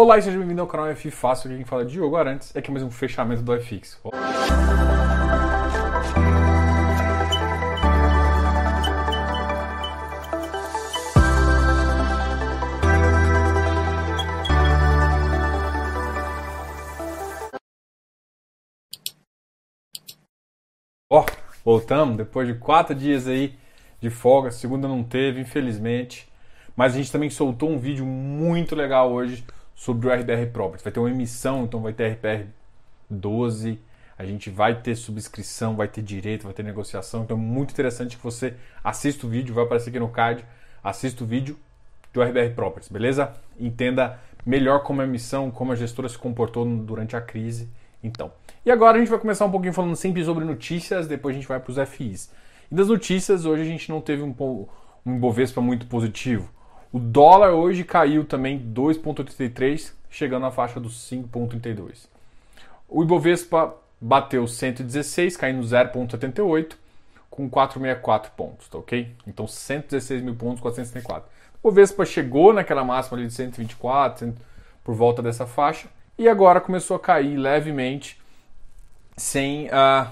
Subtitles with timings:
[0.00, 2.70] Olá e seja bem-vindo ao canal F Fácil, quem fala é Diogo Arantes, é aqui
[2.70, 3.98] mais um fechamento do FX.
[21.10, 21.26] Ó,
[21.64, 23.58] voltamos depois de quatro dias aí
[24.00, 26.28] de folga, segunda não teve, infelizmente.
[26.76, 29.44] Mas a gente também soltou um vídeo muito legal hoje
[29.78, 30.82] sobre o RBR Properties.
[30.82, 32.46] Vai ter uma emissão, então vai ter RPR
[33.08, 33.78] 12,
[34.18, 37.22] a gente vai ter subscrição, vai ter direito, vai ter negociação.
[37.22, 40.44] Então é muito interessante que você assista o vídeo, vai aparecer aqui no card,
[40.82, 41.56] assista o vídeo
[42.12, 43.32] do RBR Properties, beleza?
[43.58, 47.68] Entenda melhor como a emissão, como a gestora se comportou durante a crise.
[48.02, 48.32] Então,
[48.66, 51.48] e agora a gente vai começar um pouquinho falando sempre sobre notícias, depois a gente
[51.48, 52.32] vai para os FIs.
[52.68, 54.34] E das notícias, hoje a gente não teve um,
[55.06, 56.50] um Ibovespa muito positivo.
[56.92, 62.06] O dólar hoje caiu também 2,83, chegando à faixa dos 5,32.
[62.88, 66.74] O Ibovespa bateu 116, caindo 0,78,
[67.28, 69.14] com 464 pontos, tá ok?
[69.26, 71.28] Então 116 mil pontos, 464.
[71.62, 74.34] O Ibovespa chegou naquela máxima ali de 124,
[74.82, 78.18] por volta dessa faixa, e agora começou a cair levemente,
[79.16, 80.08] sem uh,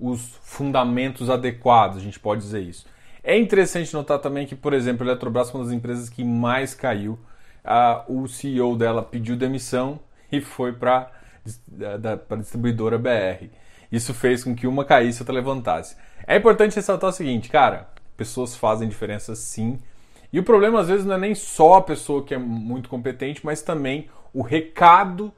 [0.00, 2.86] os fundamentos adequados, a gente pode dizer isso.
[3.22, 6.74] É interessante notar também que, por exemplo, a Eletrobras foi uma das empresas que mais
[6.74, 7.18] caiu.
[7.64, 10.00] Ah, o CEO dela pediu demissão
[10.32, 11.10] e foi para
[12.30, 13.48] a distribuidora BR.
[13.92, 15.96] Isso fez com que uma caísse e outra levantasse.
[16.26, 19.78] É importante ressaltar o seguinte, cara, pessoas fazem diferença sim.
[20.32, 23.44] E o problema às vezes não é nem só a pessoa que é muito competente,
[23.44, 25.32] mas também o recado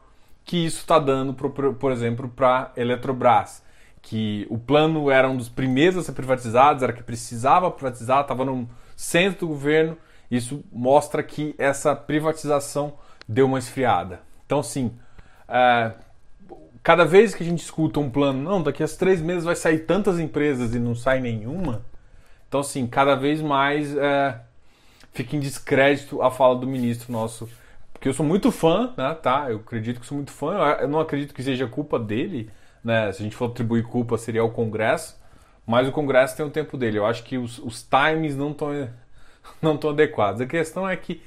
[0.45, 3.63] que isso está dando, por, por exemplo, para a Eletrobras
[4.03, 8.45] que o plano era um dos primeiros a ser privatizados, era que precisava privatizar, estava
[8.45, 9.97] no centro do governo.
[10.29, 12.95] Isso mostra que essa privatização
[13.29, 14.21] deu uma esfriada.
[14.45, 14.93] Então, sim,
[15.49, 15.93] é,
[16.83, 19.81] cada vez que a gente escuta um plano, não, daqui a três meses vai sair
[19.81, 21.83] tantas empresas e não sai nenhuma.
[22.49, 24.41] Então, assim, cada vez mais é,
[25.13, 27.49] fica em descrédito a fala do ministro nosso.
[27.93, 29.47] Porque eu sou muito fã, né, tá?
[29.49, 30.77] Eu acredito que sou muito fã.
[30.81, 32.51] Eu não acredito que seja culpa dele
[32.85, 33.13] né?
[33.13, 35.21] Se a gente for atribuir culpa, seria o Congresso,
[35.67, 36.99] mas o Congresso tem o tempo dele.
[36.99, 38.71] Eu acho que os, os timings não estão
[39.61, 40.41] não tão adequados.
[40.41, 41.23] A questão é que,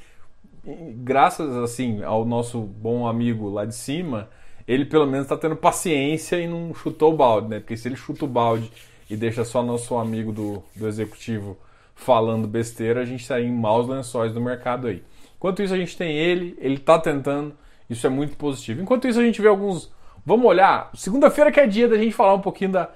[0.63, 4.29] graças assim ao nosso bom amigo lá de cima,
[4.67, 7.59] ele pelo menos está tendo paciência e não chutou o balde, né?
[7.59, 8.71] Porque se ele chuta o balde
[9.09, 11.57] e deixa só nosso amigo do, do executivo
[11.93, 15.01] falando besteira, a gente estaria em maus lençóis do mercado aí.
[15.37, 17.53] Enquanto isso, a gente tem ele, ele está tentando,
[17.89, 18.81] isso é muito positivo.
[18.81, 19.91] Enquanto isso, a gente vê alguns
[20.25, 20.89] Vamos olhar.
[20.95, 22.89] Segunda-feira que é dia da gente falar um pouquinho da,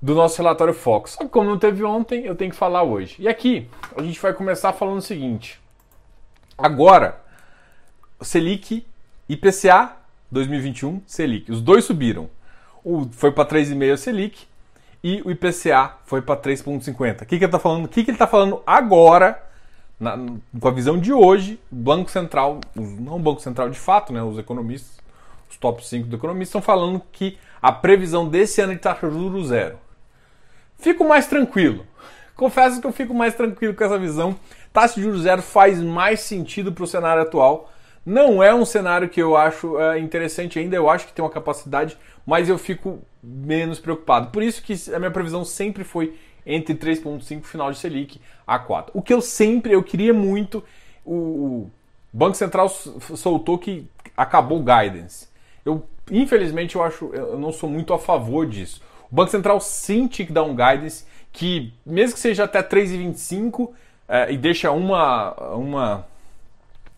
[0.00, 1.12] do nosso relatório Fox.
[1.12, 3.16] Só que como não teve ontem, eu tenho que falar hoje.
[3.18, 5.60] E aqui a gente vai começar falando o seguinte.
[6.56, 7.20] Agora,
[8.20, 8.86] Selic,
[9.28, 9.96] IPCA
[10.30, 11.50] 2021, Selic.
[11.50, 12.30] Os dois subiram.
[12.84, 14.46] O foi para 3,5 Selic
[15.02, 17.22] e o IPCA foi para 3,50.
[17.22, 17.84] O que, que ele está falando?
[17.86, 19.42] O que, que ele está falando agora,
[19.98, 20.16] na,
[20.60, 24.38] com a visão de hoje, Banco Central, não o Banco Central de fato, né, os
[24.38, 24.96] economistas
[25.48, 29.14] os top 5 do economista, estão falando que a previsão desse ano de taxa de
[29.14, 29.78] juros zero.
[30.78, 31.86] Fico mais tranquilo.
[32.36, 34.38] Confesso que eu fico mais tranquilo com essa visão.
[34.72, 37.72] Taxa de juros zero faz mais sentido para o cenário atual.
[38.04, 41.30] Não é um cenário que eu acho é, interessante ainda, eu acho que tem uma
[41.30, 44.30] capacidade, mas eu fico menos preocupado.
[44.30, 48.92] Por isso que a minha previsão sempre foi entre 3,5 final de Selic a 4.
[48.94, 50.62] O que eu sempre, eu queria muito,
[51.04, 51.68] o
[52.12, 55.28] Banco Central soltou que acabou o guidance.
[55.66, 58.80] Eu, infelizmente, eu acho, eu não sou muito a favor disso.
[59.10, 63.72] O Banco Central sim tinha que dar um guidance que, mesmo que seja até 3,25
[64.08, 66.06] é, e deixa uma, uma,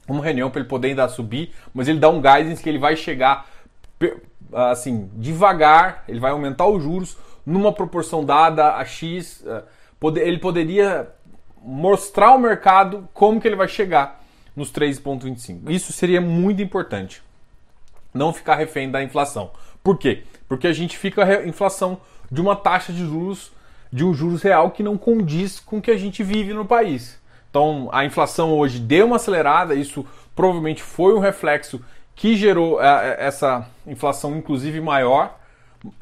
[0.07, 2.95] uma reunião para ele poder ainda subir, mas ele dá um guidance que ele vai
[2.95, 3.49] chegar
[4.53, 9.45] assim, devagar, ele vai aumentar os juros numa proporção dada a X.
[9.47, 9.63] É,
[10.21, 11.09] ele poderia
[11.63, 14.23] mostrar ao mercado como que ele vai chegar
[14.55, 15.71] nos 3,25.
[15.71, 17.23] Isso seria muito importante
[18.19, 19.51] não ficar refém da inflação.
[19.83, 20.25] Por quê?
[20.49, 21.99] Porque a gente fica inflação
[22.31, 23.53] de uma taxa de juros,
[23.93, 27.19] de um juros real que não condiz com o que a gente vive no país.
[27.49, 30.05] Então a inflação hoje deu uma acelerada, isso
[30.35, 31.83] provavelmente foi um reflexo
[32.15, 35.39] que gerou é, essa inflação inclusive maior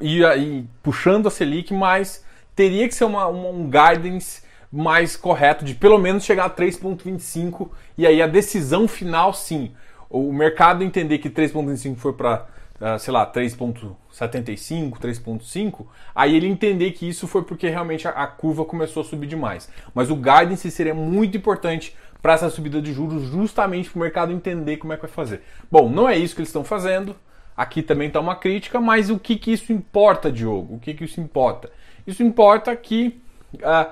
[0.01, 2.25] e aí puxando a Selic, mas
[2.55, 4.41] teria que ser uma, um guidance
[4.71, 9.71] mais correto de pelo menos chegar a 3,25 e aí a decisão final sim
[10.09, 12.47] o mercado entender que 3.25 foi para,
[12.79, 18.27] uh, sei lá, 3.75, 3.5, aí ele entender que isso foi porque realmente a, a,
[18.27, 19.69] curva começou a subir demais.
[19.93, 24.31] Mas o guidance seria muito importante para essa subida de juros, justamente para o mercado
[24.31, 25.41] entender como é que vai fazer.
[25.71, 27.15] Bom, não é isso que eles estão fazendo.
[27.55, 30.75] Aqui também está uma crítica, mas o que, que isso importa, Diogo?
[30.75, 31.71] O que, que isso importa?
[32.05, 33.19] Isso importa que
[33.55, 33.91] uh,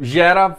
[0.00, 0.56] gera.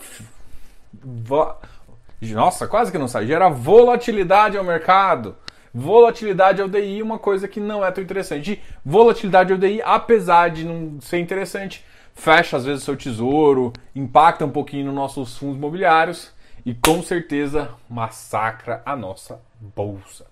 [2.21, 3.25] Nossa, quase que não sai.
[3.25, 5.35] Gera volatilidade ao mercado.
[5.73, 8.61] Volatilidade ao DI, uma coisa que não é tão interessante.
[8.85, 11.83] volatilidade ao DI, apesar de não ser interessante,
[12.13, 16.31] fecha às vezes o seu tesouro, impacta um pouquinho nos nossos fundos imobiliários
[16.65, 20.25] e com certeza massacra a nossa bolsa.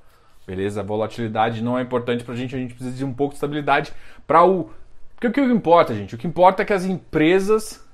[0.46, 0.84] Beleza?
[0.84, 3.94] Volatilidade não é importante para a gente, a gente precisa de um pouco de estabilidade
[4.28, 4.72] para o.
[5.16, 6.16] Porque o que importa, gente?
[6.16, 7.86] O que importa é que as empresas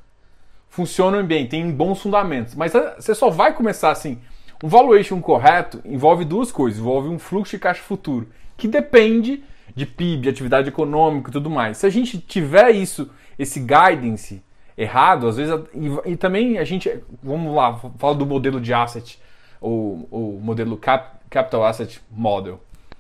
[0.69, 2.56] funcionam bem, têm bons fundamentos.
[2.56, 4.19] Mas ah, você só vai começar assim.
[4.63, 8.27] Um valuation correto envolve duas coisas: envolve um fluxo de caixa futuro,
[8.57, 9.44] que depende
[9.75, 11.77] de PIB, de atividade econômica e tudo mais.
[11.77, 14.41] Se a gente tiver isso, esse guidance
[14.77, 16.89] errado, às vezes, e, e também a gente,
[17.23, 19.19] vamos lá, fala do modelo de asset,
[19.62, 22.59] o, o modelo cap, Capital Asset Model.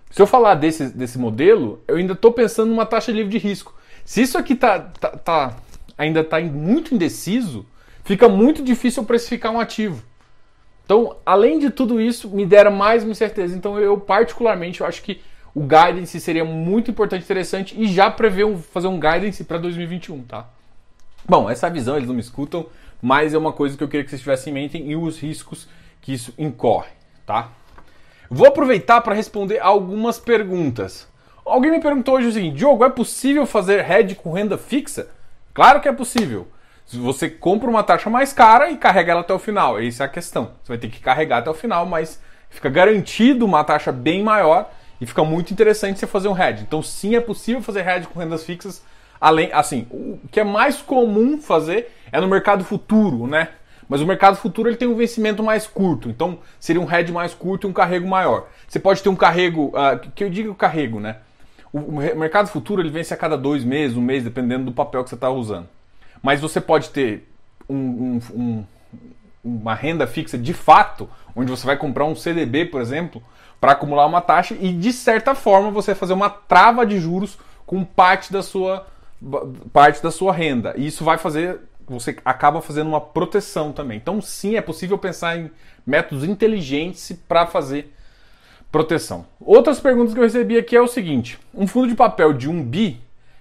[0.09, 3.73] Se eu falar desse, desse modelo, eu ainda estou pensando numa taxa livre de risco.
[4.03, 5.55] Se isso aqui tá, tá, tá
[5.97, 7.65] ainda está muito indeciso,
[8.03, 10.03] fica muito difícil precificar um ativo.
[10.85, 13.55] Então, além de tudo isso, me dera mais uma certeza.
[13.55, 15.19] Então, eu particularmente eu acho que
[15.53, 20.23] o guidance seria muito importante, interessante e já prevê um, fazer um guidance para 2021,
[20.23, 20.47] tá?
[21.27, 22.67] Bom, essa visão eles não me escutam,
[23.01, 25.67] mas é uma coisa que eu queria que vocês tivessem em mente e os riscos
[26.01, 26.91] que isso incorre,
[27.25, 27.49] tá?
[28.29, 31.07] Vou aproveitar para responder algumas perguntas.
[31.43, 35.07] Alguém me perguntou hoje o seguinte: Diogo, é possível fazer hedge com renda fixa?
[35.55, 36.49] Claro que é possível.
[36.85, 40.09] Você compra uma taxa mais cara e carrega ela até o final, essa é a
[40.09, 40.51] questão.
[40.61, 44.69] Você vai ter que carregar até o final, mas fica garantido uma taxa bem maior
[44.99, 46.61] e fica muito interessante você fazer um hedge.
[46.61, 48.83] Então, sim, é possível fazer hedge com rendas fixas.
[49.19, 53.47] Além, assim, o que é mais comum fazer é no mercado futuro, né?
[53.87, 57.33] Mas o mercado futuro ele tem um vencimento mais curto, então seria um head mais
[57.33, 58.49] curto e um carrego maior.
[58.67, 61.17] Você pode ter um carrego, uh, que eu digo carrego, né?
[61.77, 65.09] O, mercado futuro ele vence a cada dois meses, um mês, dependendo do papel que
[65.09, 65.67] você está usando.
[66.23, 67.27] Mas você pode ter
[67.67, 68.65] um, um, um,
[69.43, 73.21] uma renda fixa de fato, onde você vai comprar um CDB, por exemplo,
[73.59, 77.83] para acumular uma taxa e de certa forma você fazer uma trava de juros com
[77.83, 78.87] parte da sua
[79.73, 80.73] parte da sua renda.
[80.77, 83.97] E isso vai fazer você acaba fazendo uma proteção também.
[83.97, 85.51] Então, sim, é possível pensar em
[85.85, 87.93] métodos inteligentes para fazer
[88.75, 89.25] proteção.
[89.39, 92.61] Outras perguntas que eu recebi aqui é o seguinte: um fundo de papel de 1
[92.61, 92.99] bi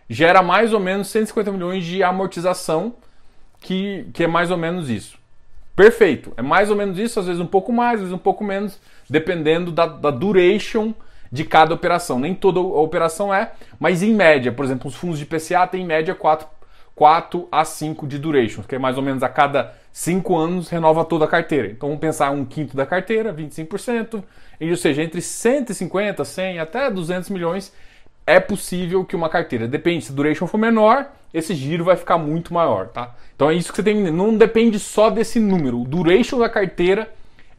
[0.08, 2.94] gera mais ou menos 150 milhões de amortização,
[3.60, 5.19] que, que é mais ou menos isso.
[5.75, 8.44] Perfeito, é mais ou menos isso, às vezes um pouco mais, às vezes um pouco
[8.44, 8.78] menos,
[9.10, 10.94] dependendo da, da duration
[11.32, 12.20] de cada operação.
[12.20, 15.86] Nem toda operação é, mas em média, por exemplo, os fundos de PCA têm em
[15.86, 16.46] média 4
[16.94, 21.05] 4 a 5 de duration, que é mais ou menos a cada 5 anos renova
[21.05, 21.69] toda a carteira.
[21.69, 24.25] Então vamos pensar um quinto da carteira, 25%,
[24.61, 27.73] e, ou seja, entre 150, 100 até 200 milhões
[28.26, 32.19] é possível que uma carteira, depende, se a duration for menor, esse giro vai ficar
[32.19, 33.14] muito maior, tá?
[33.37, 35.81] Então é isso que você tem, não depende só desse número.
[35.81, 37.12] O duration da carteira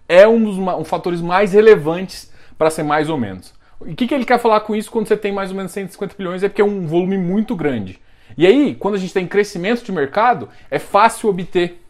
[0.10, 3.54] é um dos um fatores mais relevantes para ser mais ou menos.
[3.86, 5.72] E o que, que ele quer falar com isso quando você tem mais ou menos
[5.72, 6.44] 150 milhões?
[6.44, 7.98] É porque é um volume muito grande.
[8.38, 11.85] E aí, quando a gente tem crescimento de mercado, é fácil obter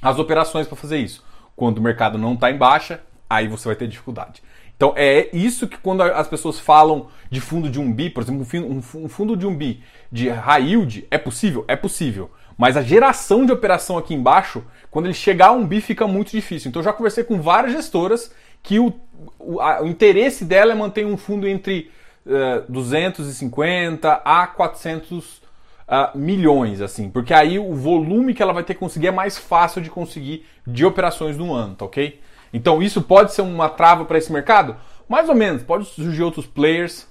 [0.00, 1.24] as operações para fazer isso.
[1.54, 4.42] Quando o mercado não está em baixa, aí você vai ter dificuldade.
[4.76, 8.46] Então é isso que quando as pessoas falam de fundo de um bi, por exemplo,
[8.94, 9.82] um fundo de um bi
[10.12, 11.64] de high yield, é possível?
[11.66, 12.30] É possível.
[12.58, 16.30] Mas a geração de operação aqui embaixo, quando ele chegar a um bi, fica muito
[16.30, 16.68] difícil.
[16.68, 18.30] Então eu já conversei com várias gestoras
[18.62, 18.92] que o,
[19.38, 21.90] o, a, o interesse dela é manter um fundo entre
[22.26, 25.42] uh, eh, 250 a 400
[25.88, 29.38] uh, milhões, assim, porque aí o volume que ela vai ter que conseguir é mais
[29.38, 32.20] fácil de conseguir de operações no ano, tá ok?
[32.52, 34.76] Então isso pode ser uma trava para esse mercado?
[35.08, 37.06] Mais ou menos, pode surgir outros players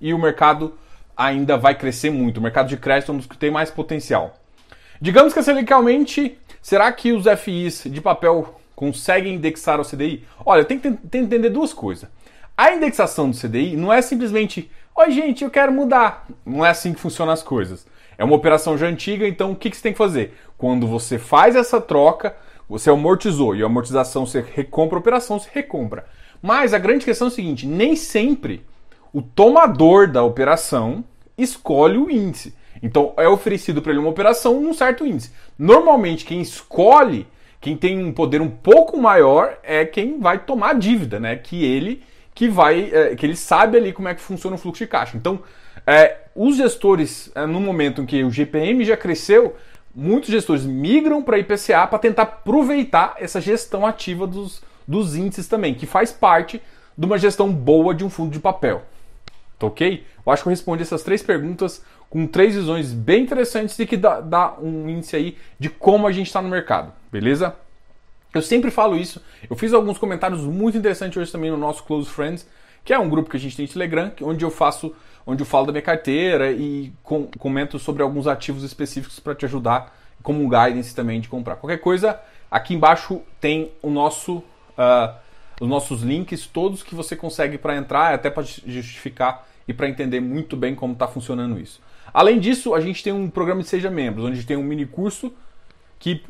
[0.00, 0.74] e o mercado
[1.16, 2.38] ainda vai crescer muito.
[2.38, 4.36] O mercado de crédito é um dos que tem mais potencial.
[5.00, 10.24] Digamos que esse será que os FIs de papel conseguem indexar o CDI?
[10.44, 12.08] Olha, tem que, tem que entender duas coisas.
[12.56, 16.26] A indexação do CDI não é simplesmente, oi gente, eu quero mudar.
[16.44, 17.86] Não é assim que funcionam as coisas.
[18.16, 20.34] É uma operação já antiga, então o que, que você tem que fazer?
[20.56, 22.36] Quando você faz essa troca,
[22.68, 26.04] você amortizou e a amortização você recompra a operação, você recompra.
[26.40, 28.64] Mas a grande questão é o seguinte: nem sempre
[29.12, 31.04] o tomador da operação
[31.36, 32.54] escolhe o índice.
[32.82, 35.32] Então é oferecido para ele uma operação num certo índice.
[35.58, 37.26] Normalmente quem escolhe,
[37.60, 41.36] quem tem um poder um pouco maior é quem vai tomar a dívida, né?
[41.36, 42.02] Que ele
[42.34, 45.16] que vai, é, que ele sabe ali como é que funciona o fluxo de caixa.
[45.16, 45.40] Então,
[45.86, 49.56] é, os gestores, é, no momento em que o GPM já cresceu,
[49.94, 55.74] muitos gestores migram para IPCA para tentar aproveitar essa gestão ativa dos, dos índices também,
[55.74, 56.62] que faz parte
[56.96, 58.82] de uma gestão boa de um fundo de papel.
[59.58, 60.04] Tá ok?
[60.24, 63.96] Eu acho que eu respondi essas três perguntas com três visões bem interessantes e que
[63.96, 67.54] dá, dá um índice aí de como a gente está no mercado, beleza?
[68.34, 69.20] Eu sempre falo isso.
[69.48, 72.46] Eu fiz alguns comentários muito interessantes hoje também no nosso Close Friends,
[72.84, 74.94] que é um grupo que a gente tem no Telegram, onde eu faço,
[75.26, 79.44] onde eu falo da minha carteira e com, comento sobre alguns ativos específicos para te
[79.44, 81.56] ajudar como um guidance também de comprar.
[81.56, 82.18] Qualquer coisa,
[82.50, 85.14] aqui embaixo tem o nosso, uh,
[85.60, 90.20] os nossos links todos que você consegue para entrar, até para justificar e para entender
[90.20, 91.80] muito bem como está funcionando isso.
[92.14, 95.32] Além disso, a gente tem um programa de Seja Membros, onde tem um mini curso
[95.98, 96.22] que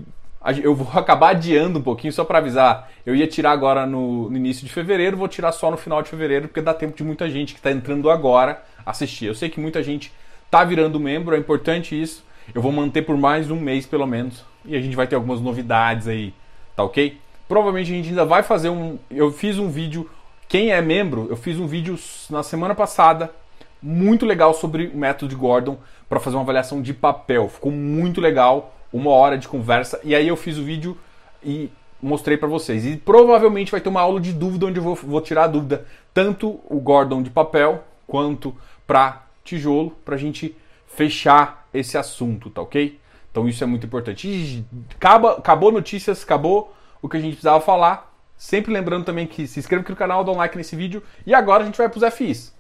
[0.63, 2.91] eu vou acabar adiando um pouquinho só para avisar.
[3.05, 6.09] Eu ia tirar agora no, no, início de fevereiro, vou tirar só no final de
[6.09, 9.27] fevereiro, porque dá tempo de muita gente que está entrando agora assistir.
[9.27, 10.13] Eu sei que muita gente
[10.45, 12.25] está virando membro, é importante isso.
[12.55, 14.45] Eu vou manter por mais um mês pelo menos.
[14.65, 16.35] E a gente vai ter algumas novidades aí,
[16.77, 17.19] tá ok?
[17.49, 18.99] Provavelmente a gente ainda vai fazer um.
[19.11, 20.09] Eu fiz um vídeo.
[20.49, 23.31] Quem é membro, eu fiz um vídeo na semana passada,
[23.83, 27.49] muito legal sobre o método de Gordon para fazer uma avaliação de papel.
[27.49, 30.01] Ficou muito legal uma hora de conversa.
[30.05, 30.97] E aí eu fiz o vídeo
[31.43, 31.71] e
[32.01, 32.85] mostrei para vocês.
[32.85, 35.87] E provavelmente vai ter uma aula de dúvida onde eu vou, vou tirar a dúvida
[36.13, 38.55] tanto o Gordon de papel quanto
[38.87, 40.57] para tijolo para a gente
[40.87, 43.01] fechar esse assunto, tá ok?
[43.31, 44.29] Então isso é muito importante.
[44.29, 48.13] E acaba, acabou notícias, acabou o que a gente precisava falar.
[48.37, 51.03] Sempre lembrando também que se inscreva aqui no canal, dá um like nesse vídeo.
[51.27, 52.55] E agora a gente vai para os FIs.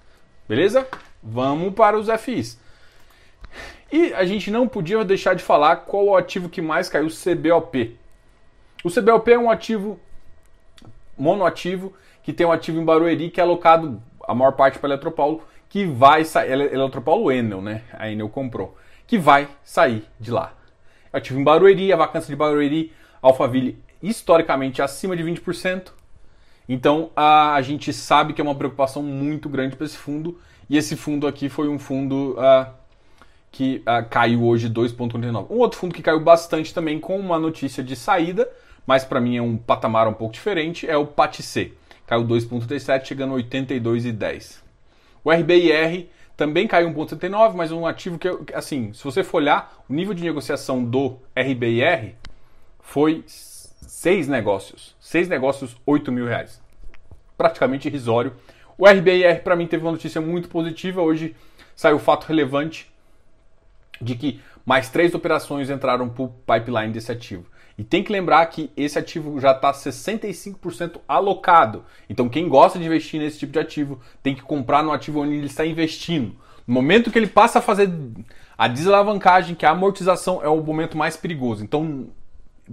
[0.48, 0.86] Beleza?
[1.22, 2.58] Vamos para os FIs.
[3.92, 7.10] E a gente não podia deixar de falar qual o ativo que mais caiu, o
[7.10, 7.98] CBOP.
[8.82, 10.00] O CBOP é um ativo
[11.16, 15.42] monoativo que tem um ativo em Barueri que é alocado a maior parte para Eletropaulo,
[15.68, 17.82] que vai sair, Eletropaulo Enel, né?
[17.92, 20.54] A Enel comprou, que vai sair de lá.
[21.12, 25.92] Ativo em Barueri, a vacância de Barueri, Alphaville historicamente acima de 20%.
[26.66, 30.78] Então a, a gente sabe que é uma preocupação muito grande para esse fundo e
[30.78, 32.81] esse fundo aqui foi um fundo uh,
[33.52, 35.46] que uh, caiu hoje 2,49.
[35.50, 38.48] Um outro fundo que caiu bastante também com uma notícia de saída,
[38.86, 41.74] mas para mim é um patamar um pouco diferente, é o PATC.
[42.06, 44.62] Caiu 2,37, chegando a 82,10.
[45.22, 49.92] O RBIR também caiu 1,79, mas um ativo que, assim, se você for olhar, o
[49.92, 52.14] nível de negociação do RBIR
[52.80, 54.96] foi seis negócios.
[54.98, 56.60] Seis negócios, 8 mil reais.
[57.36, 58.32] Praticamente irrisório.
[58.78, 61.02] O RBIR, para mim, teve uma notícia muito positiva.
[61.02, 61.36] Hoje
[61.76, 62.91] saiu o fato relevante
[64.02, 67.46] de que mais três operações entraram para o pipeline desse ativo.
[67.76, 71.84] E tem que lembrar que esse ativo já está 65% alocado.
[72.08, 75.34] Então, quem gosta de investir nesse tipo de ativo tem que comprar no ativo onde
[75.34, 76.36] ele está investindo.
[76.66, 77.90] No momento que ele passa a fazer
[78.56, 81.64] a desalavancagem, que a amortização é o momento mais perigoso.
[81.64, 82.08] Então,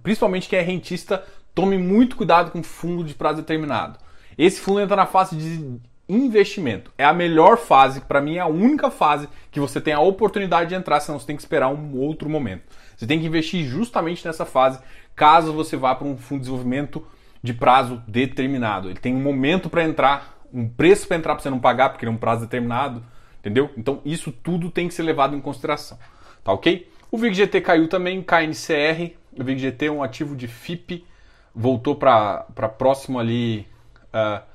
[0.04, 1.24] principalmente quem é rentista,
[1.56, 3.98] tome muito cuidado com fundo de prazo determinado.
[4.38, 6.92] Esse fundo entra na fase de investimento.
[6.98, 10.70] É a melhor fase, para mim é a única fase que você tem a oportunidade
[10.70, 12.64] de entrar, senão você tem que esperar um outro momento.
[12.98, 14.80] Você tem que investir justamente nessa fase,
[15.16, 17.06] caso você vá para um fundo de desenvolvimento
[17.44, 18.90] de prazo determinado.
[18.90, 22.04] Ele tem um momento para entrar, um preço para entrar para você não pagar, porque
[22.04, 23.04] ele é um prazo determinado,
[23.40, 23.70] entendeu?
[23.78, 26.00] Então isso tudo tem que ser levado em consideração,
[26.44, 26.90] tá ok?
[27.12, 31.06] O VIGGT caiu também, KNCR, o VIGGT é um ativo de FIP,
[31.54, 32.44] voltou para
[32.78, 33.68] próximo ali...
[34.12, 34.49] Uh,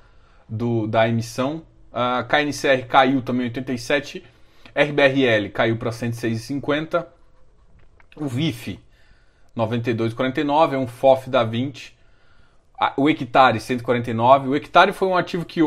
[0.49, 1.63] do, da emissão.
[1.93, 4.25] A KNCR caiu também 87,
[4.75, 7.07] RBRL caiu para 106,50.
[8.17, 8.81] O VIF
[9.57, 11.97] 92,49 é um FOF da 20.
[12.97, 14.49] O hectare 149.
[14.49, 15.61] O hectare foi um ativo que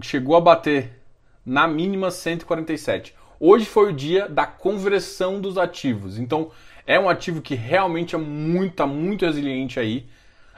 [0.00, 1.02] chegou a bater
[1.44, 3.14] na mínima 147.
[3.40, 6.18] Hoje foi o dia da conversão dos ativos.
[6.18, 6.50] Então
[6.86, 10.06] é um ativo que realmente é muito, muito resiliente aí.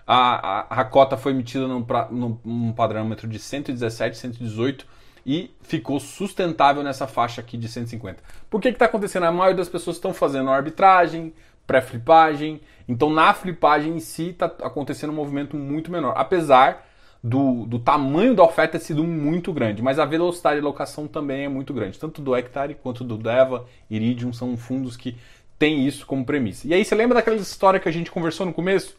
[0.06, 4.86] A, a, a cota foi emitida num, num, num padrômetro de 117, 118
[5.26, 8.22] e ficou sustentável nessa faixa aqui de 150.
[8.50, 9.24] Por que está acontecendo?
[9.24, 11.32] A maioria das pessoas estão fazendo arbitragem,
[11.66, 16.86] pré-flipagem, então na flipagem em si está acontecendo um movimento muito menor, apesar
[17.22, 21.46] do, do tamanho da oferta ter sido muito grande, mas a velocidade de alocação também
[21.46, 25.16] é muito grande, tanto do Hectare quanto do Deva, Iridium são fundos que
[25.58, 26.68] têm isso como premissa.
[26.68, 28.94] E aí você lembra daquela história que a gente conversou no começo?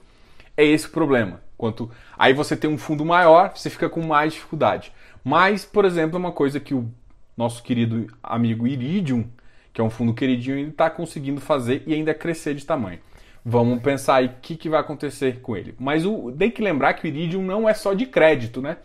[0.58, 1.42] É esse o problema.
[1.58, 4.92] Quanto aí você tem um fundo maior, você fica com mais dificuldade.
[5.24, 6.90] Mas, por exemplo, é uma coisa que o
[7.36, 9.26] nosso querido amigo Iridium,
[9.74, 13.00] que é um fundo queridinho, ele está conseguindo fazer e ainda crescer de tamanho.
[13.44, 15.76] Vamos pensar aí o que, que vai acontecer com ele.
[15.80, 18.78] Mas o, tem que lembrar que o Iridium não é só de crédito, né?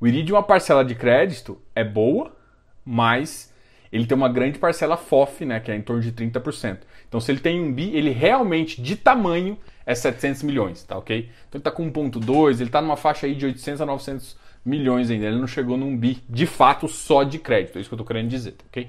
[0.00, 2.36] O Iridium, a parcela de crédito é boa,
[2.84, 3.52] mas
[3.92, 6.78] ele tem uma grande parcela FOF, né, que é em torno de 30%.
[7.06, 11.18] Então, se ele tem um bi, ele realmente, de tamanho, é 700 milhões, tá ok?
[11.18, 15.10] Então, ele está com 1.2, ele está numa faixa aí de 800 a 900 milhões
[15.10, 15.26] ainda.
[15.26, 17.78] Ele não chegou num bi, de fato, só de crédito.
[17.78, 18.88] É isso que eu estou querendo dizer, tá ok?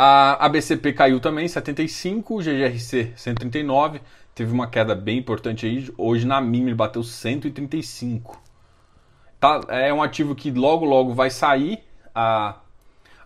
[0.00, 4.00] A ABCP caiu também, 75, o GGRC 139,
[4.32, 5.92] teve uma queda bem importante aí.
[5.98, 8.40] Hoje na MIM ele bateu 135.
[9.40, 11.80] Tá, é um ativo que logo logo vai sair
[12.14, 12.60] a,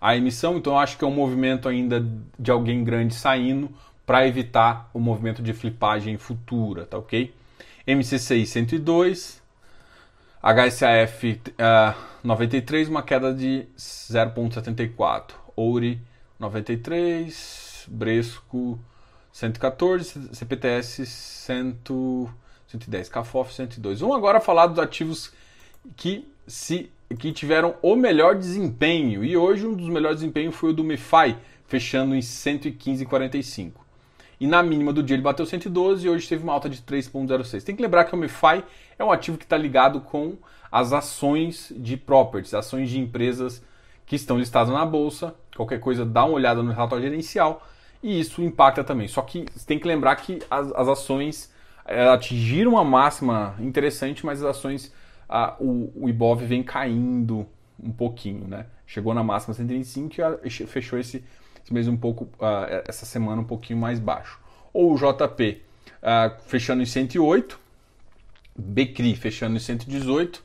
[0.01, 2.07] a emissão, então eu acho que é um movimento ainda
[2.39, 3.71] de alguém grande saindo
[4.05, 7.33] para evitar o movimento de flipagem futura, tá ok?
[7.87, 9.43] MCCI 102,
[10.43, 15.33] HSAF uh, 93, uma queda de 0,74.
[15.55, 16.01] Ouri
[16.39, 18.79] 93, Bresco
[19.33, 21.77] 114, CPTS 100,
[22.67, 24.01] 110, CAFOF 102.
[24.01, 25.33] Vamos agora falar dos ativos
[25.97, 29.23] que se que tiveram o melhor desempenho.
[29.25, 33.73] E hoje um dos melhores desempenhos foi o do MeFi, fechando em 115,45.
[34.43, 37.63] E na mínima do dia ele bateu 112 e hoje teve uma alta de 3,06.
[37.63, 38.65] Tem que lembrar que o MeFi
[38.99, 40.37] é um ativo que está ligado com
[40.69, 43.65] as ações de properties, ações de empresas
[44.05, 45.33] que estão listadas na bolsa.
[45.55, 47.65] Qualquer coisa, dá uma olhada no relatório gerencial
[48.03, 49.07] e isso impacta também.
[49.07, 51.55] Só que tem que lembrar que as, as ações
[51.87, 54.93] é, atingiram uma máxima interessante, mas as ações
[55.29, 57.47] a, o, o Ibov vem caindo
[57.81, 58.67] um pouquinho, né?
[58.89, 61.25] Chegou na máxima 125 e fechou esse,
[61.65, 64.39] esse mês um pouco, uh, essa semana um pouquinho mais baixo.
[64.73, 65.63] Ou o JP
[66.03, 67.59] uh, fechando em 108,
[68.57, 70.43] Becri fechando em 118, uh,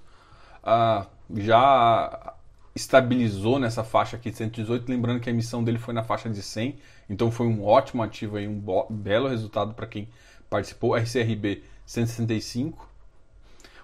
[0.64, 2.34] ah, já
[2.74, 6.42] estabilizou nessa faixa aqui de 118, lembrando que a emissão dele foi na faixa de
[6.42, 6.78] 100,
[7.10, 10.08] então foi um ótimo ativo aí, um belo resultado para quem
[10.50, 10.96] participou.
[10.96, 12.88] RCRB 165,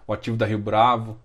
[0.07, 1.17] o ativo da Rio Bravo.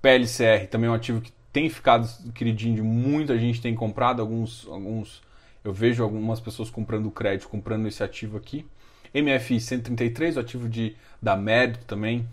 [0.00, 4.66] PLCR também é um ativo que tem ficado queridinho de muita gente tem comprado, alguns,
[4.66, 5.22] alguns
[5.64, 8.66] eu vejo algumas pessoas comprando crédito, comprando esse ativo aqui.
[9.14, 12.26] MFI 133, o ativo de, da Mérito também,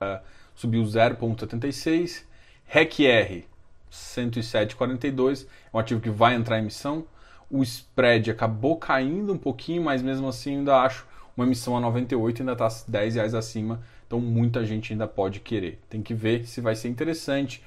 [0.00, 0.20] uh,
[0.54, 2.24] subiu 0,76.
[2.66, 3.44] RECR
[3.90, 7.04] 107,42, é um ativo que vai entrar em emissão.
[7.50, 12.42] O spread acabou caindo um pouquinho, mas mesmo assim ainda acho uma emissão a 98
[12.42, 13.80] ainda está 10 reais acima
[14.12, 15.80] então muita gente ainda pode querer.
[15.88, 17.62] Tem que ver se vai ser interessante.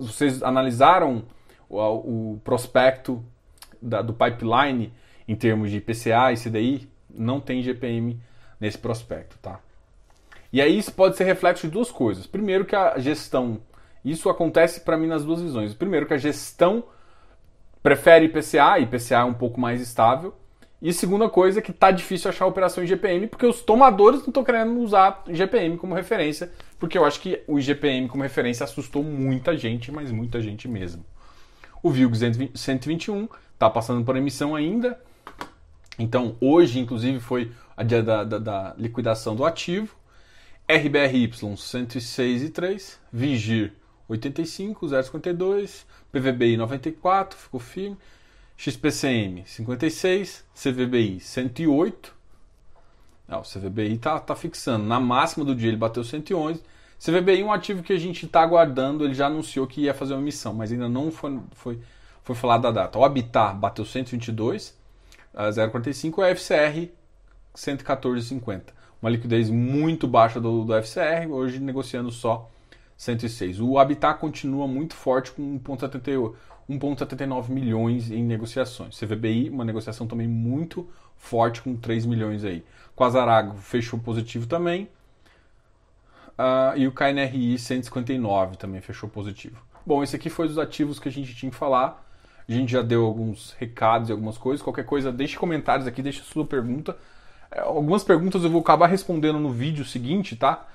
[0.00, 1.22] Vocês analisaram
[1.70, 3.24] o prospecto
[3.84, 4.92] da, do pipeline
[5.26, 6.88] em termos de PCA e CDI?
[7.08, 8.20] Não tem GPM
[8.60, 9.60] nesse prospecto, tá?
[10.52, 12.26] E aí isso pode ser reflexo de duas coisas.
[12.26, 13.60] Primeiro que a gestão,
[14.04, 15.74] isso acontece para mim nas duas visões.
[15.74, 16.84] Primeiro que a gestão
[17.82, 20.34] prefere IPCA, IPCA é um pouco mais estável,
[20.80, 24.44] e segunda coisa que tá difícil achar operação em GPM, porque os tomadores não estão
[24.44, 29.56] querendo usar GPM como referência, porque eu acho que o GPM como referência assustou muita
[29.56, 31.02] gente, mas muita gente mesmo.
[31.82, 35.00] O VILG 121 está passando por emissão ainda,
[35.98, 39.96] então hoje inclusive foi a dia da, da, da liquidação do ativo.
[40.68, 43.72] RBRY 106,3, Vigir
[44.08, 47.96] 85, 052, PVBI 94, ficou firme.
[48.56, 52.14] XPCM 56, CVBI 108.
[53.26, 54.84] Ah, o CVBI está tá fixando.
[54.84, 56.62] Na máxima do dia ele bateu 111.
[57.04, 59.04] CVBI é um ativo que a gente está aguardando.
[59.04, 61.80] Ele já anunciou que ia fazer uma emissão, mas ainda não foi, foi,
[62.24, 62.98] foi falado da data.
[62.98, 64.76] O Habitat bateu 122,
[65.32, 66.24] a 0,45.
[66.24, 66.90] A FCR
[67.54, 68.62] 114,50.
[69.00, 72.50] Uma liquidez muito baixa do, do FCR, hoje negociando só
[72.96, 73.60] 106.
[73.60, 76.34] O Habitat continua muito forte com 1,78
[76.68, 78.98] 1,79 milhões em negociações.
[78.98, 82.64] CVBI, uma negociação também muito forte com 3 milhões aí.
[82.96, 84.88] Quasarago fechou positivo também.
[86.38, 89.56] Uh, e o KNRI 159 também fechou positivo.
[89.86, 92.03] Bom, esse aqui foi os ativos que a gente tinha que falar.
[92.48, 94.62] A gente já deu alguns recados e algumas coisas.
[94.62, 96.96] Qualquer coisa, deixe comentários aqui, deixe sua pergunta.
[97.50, 100.66] É, algumas perguntas eu vou acabar respondendo no vídeo seguinte, tá?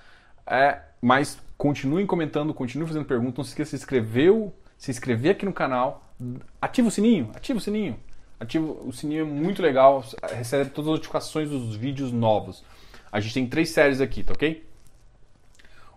[0.47, 3.37] É, mas continuem comentando, continuem fazendo perguntas.
[3.37, 6.09] Não se esqueça de se inscrever se inscrever aqui no canal,
[6.61, 7.99] ativa o sininho, ativa o sininho.
[8.39, 12.63] Ativa o sininho é muito legal, recebe todas as notificações dos vídeos novos.
[13.11, 14.65] A gente tem três séries aqui, tá ok?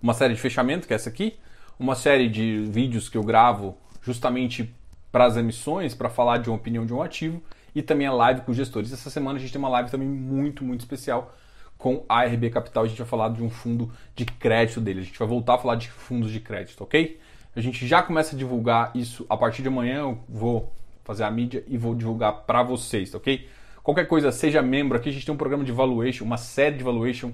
[0.02, 1.38] Uma série de fechamento, que é essa aqui,
[1.78, 4.74] uma série de vídeos que eu gravo justamente
[5.12, 7.40] para as emissões, para falar de uma opinião de um ativo,
[7.74, 8.92] e também a live com gestores.
[8.92, 11.34] Essa semana a gente tem uma live também muito, muito especial
[11.78, 12.84] com a ARB Capital.
[12.84, 15.00] A gente vai falar de um fundo de crédito dele.
[15.00, 17.18] A gente vai voltar a falar de fundos de crédito, ok?
[17.54, 20.00] A gente já começa a divulgar isso a partir de amanhã.
[20.00, 20.72] Eu vou
[21.04, 23.46] fazer a mídia e vou divulgar para vocês, tá ok?
[23.82, 24.96] Qualquer coisa, seja membro.
[24.96, 27.32] Aqui a gente tem um programa de valuation, uma série de valuation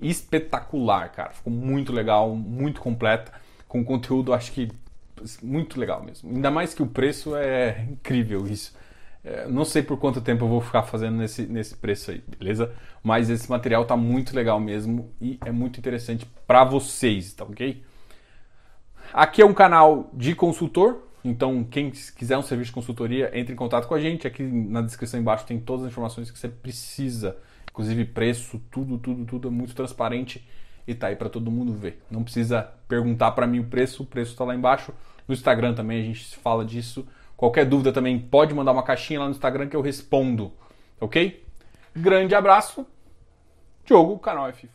[0.00, 1.30] espetacular, cara.
[1.30, 3.32] Ficou muito legal, muito completa,
[3.68, 4.70] com conteúdo, acho que
[5.42, 6.30] muito legal mesmo.
[6.30, 8.74] Ainda mais que o preço é incrível isso.
[9.22, 12.72] É, não sei por quanto tempo eu vou ficar fazendo nesse, nesse preço aí, beleza?
[13.02, 17.82] Mas esse material tá muito legal mesmo e é muito interessante para vocês, tá ok?
[19.12, 23.56] Aqui é um canal de consultor, então quem quiser um serviço de consultoria, entre em
[23.56, 24.26] contato com a gente.
[24.26, 27.36] Aqui na descrição embaixo tem todas as informações que você precisa,
[27.70, 30.46] inclusive preço, tudo, tudo, tudo é muito transparente
[30.86, 32.02] e tá aí para todo mundo ver.
[32.10, 34.92] Não precisa perguntar para mim o preço, o preço está lá embaixo.
[35.30, 37.06] No Instagram também a gente fala disso.
[37.36, 40.52] Qualquer dúvida também pode mandar uma caixinha lá no Instagram que eu respondo,
[41.00, 41.46] ok?
[41.94, 42.84] Grande abraço.
[43.86, 44.68] Diogo, canal F.